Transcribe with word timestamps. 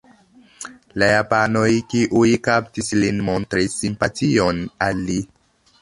La 1.01 1.09
japanoj 1.15 1.67
kiuj 1.93 2.25
kaptis 2.49 2.91
lin 3.05 3.23
montris 3.31 3.79
simpation 3.85 4.67
al 4.89 5.09
li. 5.11 5.21